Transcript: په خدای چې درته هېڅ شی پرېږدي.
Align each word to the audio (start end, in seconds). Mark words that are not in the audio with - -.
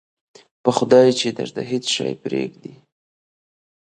په 0.63 0.69
خدای 0.77 1.07
چې 1.19 1.27
درته 1.37 1.61
هېڅ 1.69 1.85
شی 1.95 2.11
پرېږدي. 2.23 2.73